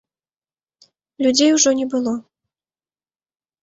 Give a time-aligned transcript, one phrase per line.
[1.25, 2.17] Людзей ужо не было.